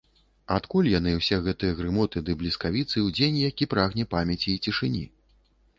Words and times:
Адкуль 0.53 0.87
яны, 0.99 1.11
усе 1.19 1.37
гэтыя 1.47 1.75
грымоты 1.81 2.17
ды 2.31 2.37
бліскавіцы 2.41 2.93
ў 3.05 3.19
дзень, 3.19 3.37
які 3.49 3.71
прагне 3.77 4.03
памяці 4.17 4.49
і 4.57 4.59
цішыні?! 4.67 5.05